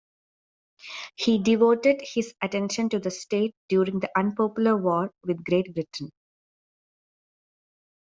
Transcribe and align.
He 1.15 1.37
devoted 1.37 2.01
his 2.01 2.33
attention 2.41 2.89
to 2.89 2.97
the 2.97 3.11
state 3.11 3.53
during 3.69 3.99
the 3.99 4.09
unpopular 4.17 4.75
war 4.75 5.11
with 5.27 5.43
Great 5.43 5.75
Britain. 5.75 6.09